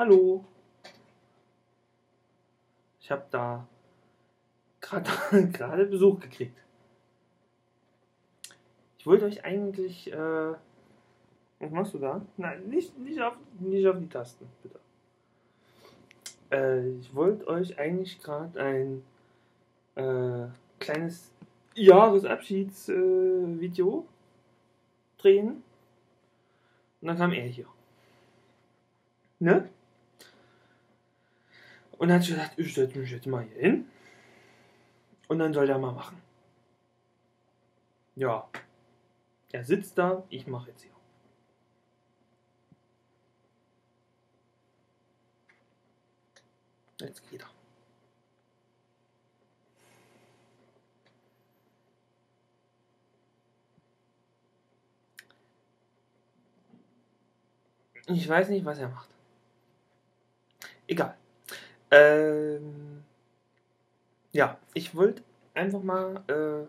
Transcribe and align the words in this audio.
Hallo. 0.00 0.44
Ich 3.00 3.10
habe 3.10 3.24
da 3.32 3.66
gerade 4.80 5.86
Besuch 5.86 6.20
gekriegt. 6.20 6.56
Ich 8.96 9.06
wollte 9.06 9.24
euch 9.24 9.44
eigentlich. 9.44 10.12
Äh, 10.12 10.54
was 11.58 11.70
machst 11.72 11.94
du 11.94 11.98
da? 11.98 12.24
Nein, 12.36 12.68
nicht, 12.68 12.96
nicht, 12.96 13.20
auf, 13.20 13.34
nicht 13.58 13.88
auf 13.88 13.98
die 13.98 14.08
Tasten, 14.08 14.46
bitte. 14.62 14.78
Äh, 16.52 16.90
ich 17.00 17.12
wollte 17.12 17.48
euch 17.48 17.76
eigentlich 17.76 18.22
gerade 18.22 18.62
ein 18.62 19.02
äh, 19.96 20.46
kleines 20.78 21.32
Jahresabschiedsvideo 21.74 24.06
äh, 24.06 24.08
drehen. 25.20 25.64
Und 27.00 27.08
dann 27.08 27.18
kam 27.18 27.32
er 27.32 27.48
hier. 27.48 27.66
Ne? 29.40 29.68
Und 31.98 32.08
dann 32.08 32.18
hat 32.18 32.24
sie 32.24 32.32
gesagt, 32.32 32.58
ich 32.58 32.72
setze 32.74 32.98
mich 32.98 33.10
jetzt 33.10 33.26
mal 33.26 33.44
hier 33.44 33.60
hin. 33.60 33.90
Und 35.26 35.40
dann 35.40 35.52
soll 35.52 35.66
der 35.66 35.78
mal 35.78 35.92
machen. 35.92 36.22
Ja. 38.14 38.48
Er 39.50 39.64
sitzt 39.64 39.98
da, 39.98 40.24
ich 40.28 40.46
mache 40.46 40.70
jetzt 40.70 40.82
hier. 40.82 40.92
Jetzt 47.00 47.28
geht 47.30 47.42
er. 47.42 47.50
Ich 58.14 58.26
weiß 58.26 58.48
nicht, 58.48 58.64
was 58.64 58.78
er 58.78 58.88
macht. 58.88 59.10
Egal. 60.86 61.16
Ähm, 61.90 63.04
ja, 64.32 64.58
ich 64.74 64.94
wollte 64.94 65.22
einfach 65.54 65.82
mal 65.82 66.22
äh, 66.28 66.66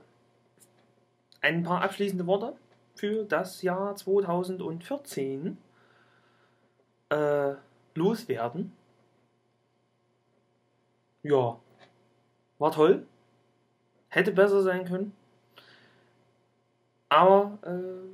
ein 1.45 1.63
paar 1.63 1.81
abschließende 1.81 2.25
Worte 2.25 2.55
für 2.95 3.25
das 3.25 3.61
Jahr 3.61 3.95
2014 3.95 5.57
äh, 7.09 7.53
loswerden. 7.95 8.73
Ja, 11.23 11.59
war 12.57 12.71
toll. 12.71 13.05
Hätte 14.09 14.31
besser 14.31 14.61
sein 14.61 14.85
können. 14.85 15.13
Aber 17.09 17.57
äh, 17.63 18.07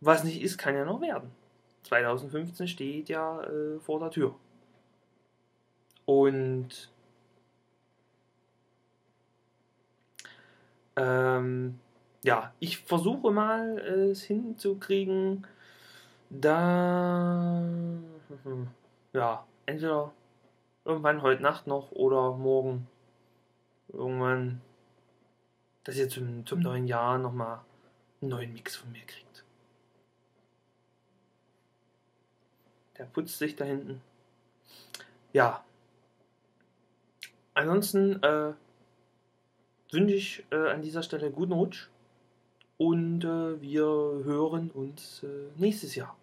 was 0.00 0.24
nicht 0.24 0.42
ist, 0.42 0.58
kann 0.58 0.74
ja 0.74 0.84
noch 0.84 1.00
werden. 1.00 1.30
2015 1.84 2.68
steht 2.68 3.08
ja 3.08 3.42
äh, 3.42 3.78
vor 3.80 3.98
der 3.98 4.10
Tür. 4.10 4.34
Und 6.04 6.90
ähm, 10.96 11.78
ja, 12.22 12.52
ich 12.60 12.78
versuche 12.78 13.30
mal 13.30 13.78
es 13.78 14.22
hinzukriegen, 14.22 15.46
da 16.30 17.62
ja, 19.12 19.46
entweder 19.66 20.12
irgendwann 20.84 21.22
heute 21.22 21.42
Nacht 21.42 21.66
noch 21.66 21.92
oder 21.92 22.32
morgen 22.32 22.88
irgendwann, 23.88 24.60
dass 25.84 25.96
ihr 25.96 26.08
zum, 26.08 26.46
zum 26.46 26.60
neuen 26.60 26.86
Jahr 26.86 27.18
nochmal 27.18 27.60
einen 28.20 28.30
neuen 28.30 28.52
Mix 28.52 28.76
von 28.76 28.90
mir 28.92 29.04
kriegt. 29.04 29.44
Der 32.98 33.04
putzt 33.04 33.38
sich 33.38 33.56
da 33.56 33.64
hinten. 33.64 34.00
Ja. 35.32 35.64
Ansonsten 37.54 38.22
äh, 38.22 38.52
wünsche 39.90 40.14
ich 40.14 40.44
äh, 40.50 40.70
an 40.70 40.82
dieser 40.82 41.02
Stelle 41.02 41.30
guten 41.30 41.52
Rutsch 41.52 41.88
und 42.78 43.24
äh, 43.24 43.60
wir 43.60 43.84
hören 43.84 44.70
uns 44.70 45.22
äh, 45.22 45.50
nächstes 45.56 45.94
Jahr 45.94 46.16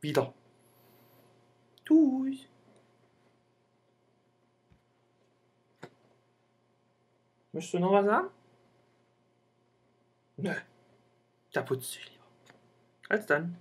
wieder. 0.00 0.32
Tschüss. 1.84 2.46
Möchtest 7.52 7.74
du 7.74 7.78
noch 7.78 7.92
was 7.92 8.04
sagen? 8.04 8.28
Nö. 10.36 10.54
Da 11.52 11.62
putzt 11.62 11.92
sich 11.92 12.10
lieber. 12.10 12.24
Als 13.08 13.24
dann. 13.24 13.56